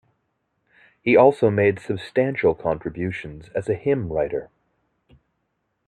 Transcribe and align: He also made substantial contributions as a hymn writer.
He 1.03 1.15
also 1.15 1.51
made 1.51 1.77
substantial 1.79 2.55
contributions 2.55 3.49
as 3.49 3.69
a 3.69 3.75
hymn 3.75 4.11
writer. 4.11 4.49